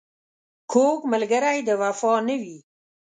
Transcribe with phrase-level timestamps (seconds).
[0.71, 2.57] کوږ ملګری د وفا نه وي